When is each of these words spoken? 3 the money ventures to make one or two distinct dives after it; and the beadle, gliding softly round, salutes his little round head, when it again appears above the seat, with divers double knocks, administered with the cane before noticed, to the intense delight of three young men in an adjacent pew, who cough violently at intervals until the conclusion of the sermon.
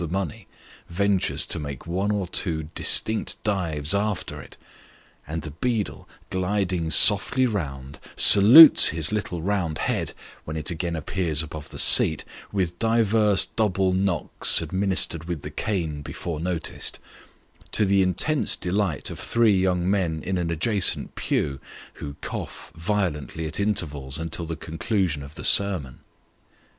3 0.01 0.07
the 0.07 0.13
money 0.13 0.47
ventures 0.89 1.45
to 1.45 1.59
make 1.59 1.85
one 1.85 2.09
or 2.09 2.25
two 2.25 2.63
distinct 2.73 3.35
dives 3.43 3.93
after 3.93 4.41
it; 4.41 4.57
and 5.27 5.43
the 5.43 5.51
beadle, 5.51 6.09
gliding 6.31 6.89
softly 6.89 7.45
round, 7.45 7.99
salutes 8.15 8.87
his 8.87 9.11
little 9.11 9.43
round 9.43 9.77
head, 9.77 10.13
when 10.43 10.57
it 10.57 10.71
again 10.71 10.95
appears 10.95 11.43
above 11.43 11.69
the 11.69 11.77
seat, 11.77 12.23
with 12.51 12.79
divers 12.79 13.45
double 13.55 13.93
knocks, 13.93 14.59
administered 14.59 15.25
with 15.25 15.43
the 15.43 15.51
cane 15.51 16.01
before 16.01 16.39
noticed, 16.39 16.97
to 17.71 17.85
the 17.85 18.01
intense 18.01 18.55
delight 18.55 19.11
of 19.11 19.19
three 19.19 19.55
young 19.55 19.87
men 19.87 20.23
in 20.23 20.39
an 20.39 20.49
adjacent 20.49 21.13
pew, 21.13 21.59
who 22.01 22.15
cough 22.21 22.71
violently 22.75 23.45
at 23.45 23.59
intervals 23.59 24.17
until 24.17 24.47
the 24.47 24.55
conclusion 24.55 25.21
of 25.21 25.35
the 25.35 25.45
sermon. 25.45 25.99